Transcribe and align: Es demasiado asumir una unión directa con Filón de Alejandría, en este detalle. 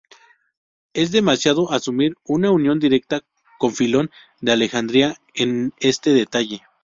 Es 0.93 1.11
demasiado 1.11 1.71
asumir 1.71 2.15
una 2.25 2.49
unión 2.49 2.79
directa 2.79 3.21
con 3.59 3.71
Filón 3.71 4.09
de 4.39 4.51
Alejandría, 4.53 5.17
en 5.35 5.73
este 5.79 6.09
detalle. 6.11 6.63